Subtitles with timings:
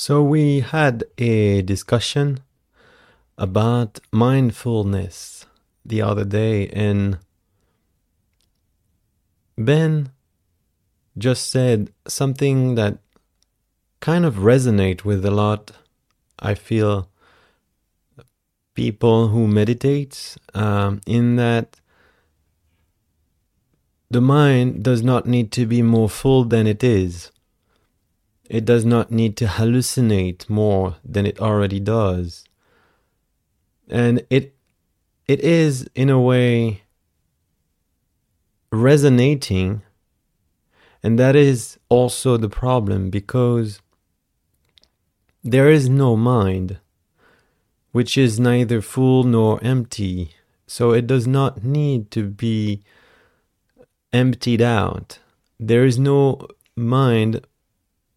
[0.00, 2.38] So, we had a discussion
[3.36, 5.44] about mindfulness
[5.84, 7.18] the other day, and
[9.56, 10.10] Ben
[11.18, 12.98] just said something that
[13.98, 15.72] kind of resonate with a lot.
[16.38, 17.10] I feel
[18.74, 21.80] people who meditate, um, in that
[24.08, 27.32] the mind does not need to be more full than it is.
[28.48, 32.44] It does not need to hallucinate more than it already does.
[33.88, 34.54] And it
[35.26, 36.82] it is in a way
[38.72, 39.82] resonating.
[41.02, 43.80] And that is also the problem because
[45.44, 46.78] there is no mind
[47.92, 50.34] which is neither full nor empty.
[50.66, 52.82] So it does not need to be
[54.12, 55.18] emptied out.
[55.58, 57.46] There is no mind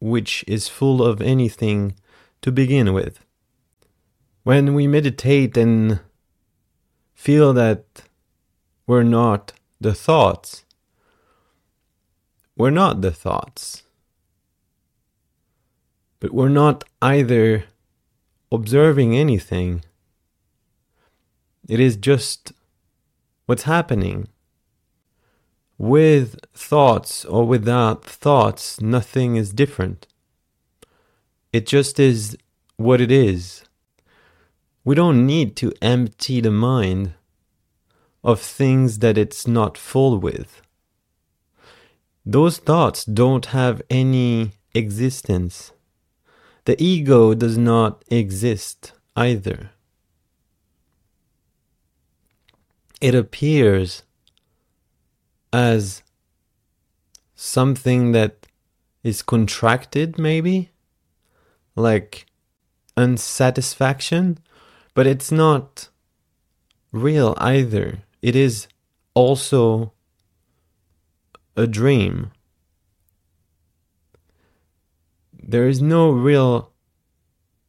[0.00, 1.94] which is full of anything
[2.42, 3.20] to begin with.
[4.42, 6.00] When we meditate and
[7.14, 7.84] feel that
[8.86, 10.64] we're not the thoughts,
[12.56, 13.84] we're not the thoughts.
[16.18, 17.64] But we're not either
[18.52, 19.82] observing anything.
[21.68, 22.52] It is just
[23.46, 24.28] what's happening.
[25.80, 30.06] With thoughts or without thoughts, nothing is different.
[31.54, 32.36] It just is
[32.76, 33.64] what it is.
[34.84, 37.14] We don't need to empty the mind
[38.22, 40.60] of things that it's not full with.
[42.26, 45.72] Those thoughts don't have any existence.
[46.66, 49.70] The ego does not exist either.
[53.00, 54.02] It appears
[55.52, 56.02] as
[57.34, 58.46] something that
[59.02, 60.70] is contracted, maybe
[61.74, 62.26] like
[62.96, 64.38] unsatisfaction,
[64.94, 65.88] but it's not
[66.92, 68.00] real either.
[68.20, 68.68] It is
[69.14, 69.92] also
[71.56, 72.32] a dream.
[75.42, 76.70] There is no real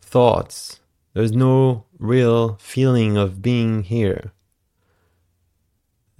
[0.00, 0.80] thoughts.
[1.14, 4.32] There's no real feeling of being here.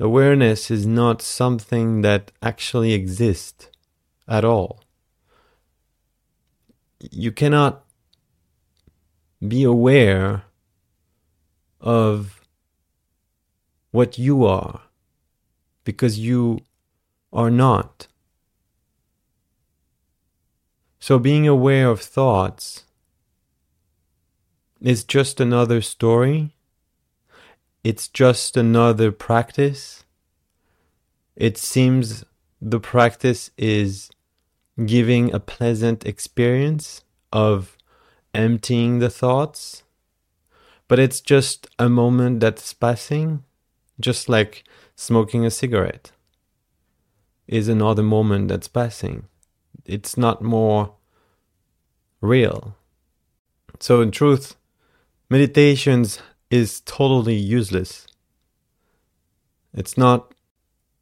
[0.03, 3.69] Awareness is not something that actually exists
[4.27, 4.83] at all.
[6.99, 7.85] You cannot
[9.47, 10.43] be aware
[11.81, 12.41] of
[13.93, 14.81] what you are
[15.85, 16.59] because you
[17.33, 18.09] are not.
[20.99, 22.87] So, being aware of thoughts
[24.81, 26.57] is just another story
[27.84, 30.04] it's just another practice.
[31.37, 32.25] It seems
[32.60, 34.10] the practice is
[34.87, 37.76] giving a pleasant experience of
[38.34, 39.82] emptying the thoughts,
[40.88, 43.44] but it's just a moment that's passing,
[44.00, 46.12] just like smoking a cigarette
[47.53, 49.26] is another moment that's passing.
[49.84, 50.94] It's not more
[52.21, 52.76] real.
[53.81, 54.56] So, in truth,
[55.28, 56.21] meditations
[56.53, 58.07] is totally useless.
[59.73, 60.35] It's not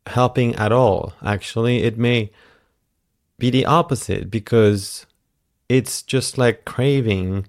[0.06, 1.82] helping at all, actually.
[1.82, 2.30] It may
[3.36, 5.06] be the opposite because
[5.68, 7.48] it's just like craving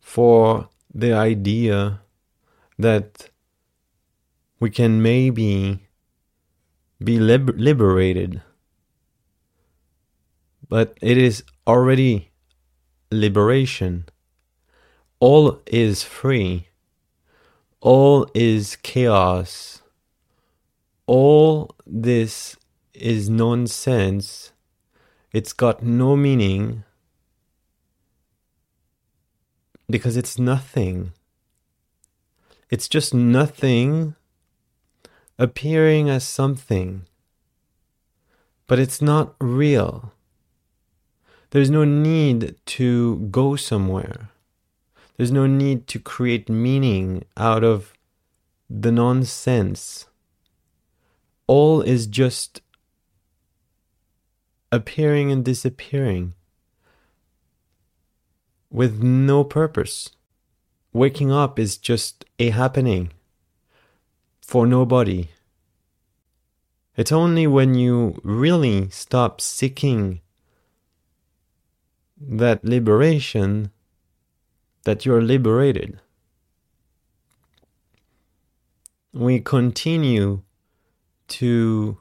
[0.00, 2.00] for the idea
[2.78, 3.30] that
[4.58, 5.86] we can maybe
[7.02, 8.42] be liber- liberated.
[10.68, 12.32] But it is already
[13.12, 14.06] liberation.
[15.20, 16.67] All is free
[17.80, 19.82] all is chaos.
[21.06, 22.56] All this
[22.92, 24.52] is nonsense.
[25.32, 26.84] It's got no meaning
[29.88, 31.12] because it's nothing.
[32.70, 34.14] It's just nothing
[35.38, 37.06] appearing as something,
[38.66, 40.12] but it's not real.
[41.50, 44.30] There's no need to go somewhere.
[45.18, 47.92] There's no need to create meaning out of
[48.70, 50.06] the nonsense.
[51.48, 52.62] All is just
[54.70, 56.34] appearing and disappearing
[58.70, 60.10] with no purpose.
[60.92, 63.10] Waking up is just a happening
[64.40, 65.30] for nobody.
[66.96, 70.20] It's only when you really stop seeking
[72.20, 73.72] that liberation
[74.84, 76.00] that you're liberated.
[79.12, 80.42] We continue
[81.28, 81.98] to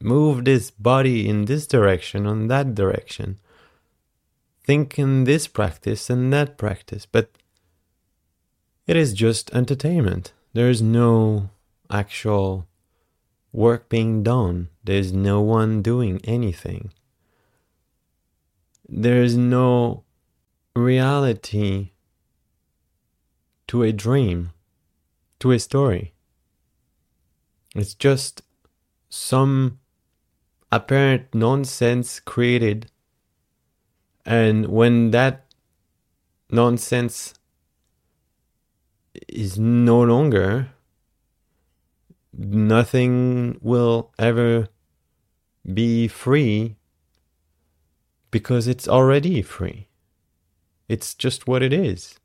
[0.00, 3.38] move this body in this direction, on that direction,
[4.62, 7.30] think in this practice and that practice, but
[8.86, 10.32] it is just entertainment.
[10.52, 11.50] There is no
[11.90, 12.66] actual
[13.52, 14.68] work being done.
[14.82, 16.92] There's no one doing anything.
[18.88, 20.04] There is no
[20.74, 21.90] reality
[23.68, 24.50] to a dream,
[25.40, 26.14] to a story.
[27.74, 28.42] It's just
[29.08, 29.78] some
[30.70, 32.90] apparent nonsense created.
[34.26, 35.46] And when that
[36.50, 37.34] nonsense
[39.28, 40.70] is no longer,
[42.32, 44.68] nothing will ever
[45.72, 46.76] be free
[48.30, 49.88] because it's already free.
[50.88, 52.18] It's just what it is.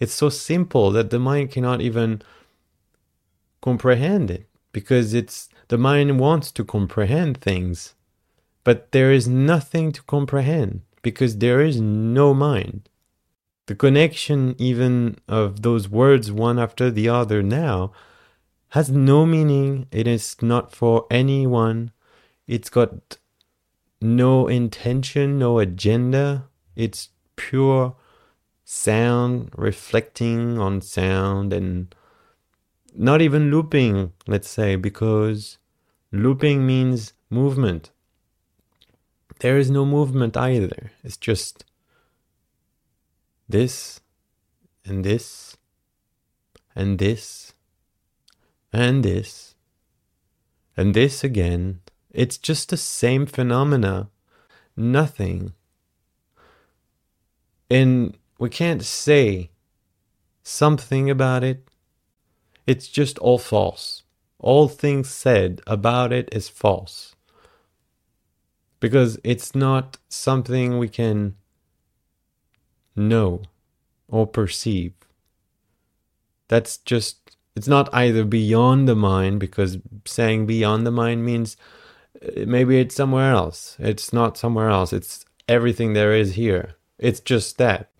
[0.00, 2.22] It's so simple that the mind cannot even
[3.62, 7.94] comprehend it because it's the mind wants to comprehend things,
[8.64, 12.88] but there is nothing to comprehend because there is no mind.
[13.66, 17.92] The connection, even of those words one after the other now,
[18.70, 19.86] has no meaning.
[19.90, 21.92] It is not for anyone.
[22.46, 23.16] It's got
[24.02, 26.48] no intention, no agenda.
[26.76, 27.96] It's pure
[28.64, 31.94] sound reflecting on sound and
[32.94, 35.58] not even looping, let's say, because
[36.10, 37.90] looping means movement.
[39.40, 40.92] There is no movement either.
[41.02, 41.64] It's just
[43.48, 44.00] this
[44.84, 45.56] and this
[46.74, 47.52] and this
[48.72, 49.54] and this
[50.76, 51.80] and this again.
[52.10, 54.08] It's just the same phenomena.
[54.76, 55.52] Nothing.
[57.68, 59.50] And we can't say
[60.42, 61.68] something about it.
[62.66, 64.02] It's just all false.
[64.38, 67.14] All things said about it is false.
[68.80, 71.36] Because it's not something we can
[72.94, 73.42] know
[74.08, 74.92] or perceive.
[76.48, 81.56] That's just, it's not either beyond the mind, because saying beyond the mind means
[82.22, 83.76] uh, maybe it's somewhere else.
[83.78, 84.92] It's not somewhere else.
[84.92, 86.74] It's everything there is here.
[86.98, 87.90] It's just that.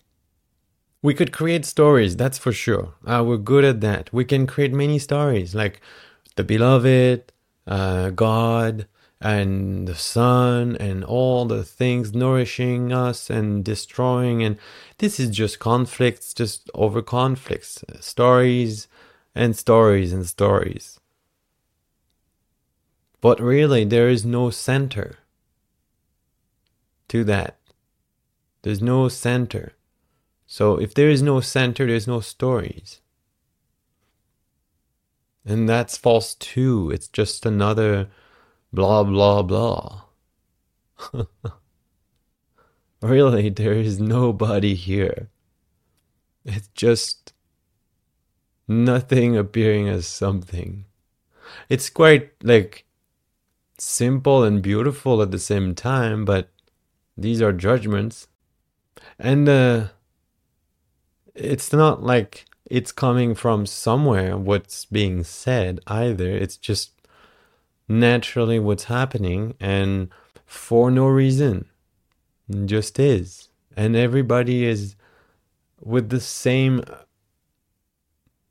[1.05, 2.95] We could create stories, that's for sure.
[3.05, 4.11] Uh, we're good at that.
[4.11, 5.79] We can create many stories like
[6.35, 7.31] the beloved,
[7.67, 8.87] uh, God,
[9.21, 14.41] and the sun, and all the things nourishing us and destroying.
[14.41, 14.57] And
[14.97, 18.87] this is just conflicts, just over conflicts, stories
[19.35, 20.99] and stories and stories.
[23.21, 25.19] But really, there is no center
[27.09, 27.59] to that.
[28.63, 29.73] There's no center.
[30.55, 33.01] So if there is no center, there's no stories.
[35.45, 36.89] And that's false too.
[36.91, 38.07] It's just another
[38.71, 40.03] blah, blah, blah.
[43.01, 45.27] really, there is nobody here.
[46.45, 47.33] It's just
[48.65, 50.85] nothing appearing as something.
[51.67, 52.85] It's quite like
[53.77, 56.49] simple and beautiful at the same time, but
[57.17, 58.29] these are judgments.
[59.19, 59.87] And uh,
[61.35, 66.29] it's not like it's coming from somewhere what's being said either.
[66.29, 66.91] It's just
[67.87, 70.09] naturally what's happening and
[70.45, 71.65] for no reason.
[72.65, 73.49] Just is.
[73.75, 74.95] And everybody is
[75.81, 76.83] with the same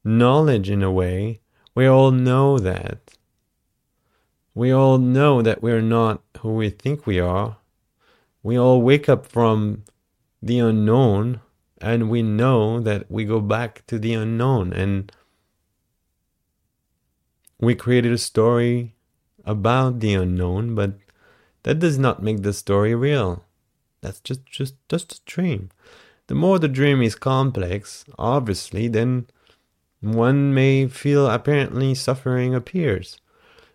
[0.04, 1.40] knowledge in a way.
[1.74, 3.16] We all know that.
[4.54, 7.56] We all know that we're not who we think we are.
[8.42, 9.84] We all wake up from
[10.40, 11.40] the unknown
[11.84, 14.72] and we know that we go back to the unknown.
[14.72, 15.12] And
[17.60, 18.94] we created a story
[19.44, 20.94] about the unknown but
[21.62, 23.44] that does not make the story real.
[24.00, 25.70] That's just just just a dream.
[26.28, 29.26] The more the dream is complex obviously then
[30.00, 33.18] one may feel apparently suffering appears.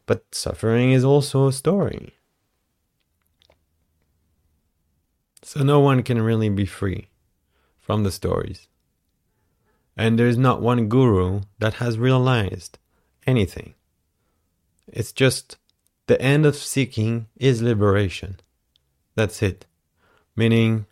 [0.07, 2.15] But suffering is also a story.
[5.43, 7.09] So no one can really be free
[7.89, 8.67] from the stories.
[9.97, 12.77] And there's not one guru that has realized
[13.25, 13.73] anything.
[14.85, 15.57] It's just
[16.05, 18.41] the end of seeking is liberation.
[19.15, 19.65] That's it.
[20.35, 20.85] Meaning,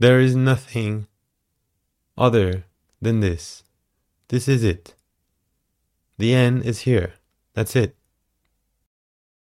[0.00, 1.06] there is nothing
[2.16, 2.64] other
[3.00, 3.62] than this.
[4.26, 4.96] This is it.
[6.18, 7.12] The end is here.
[7.54, 7.94] That's it.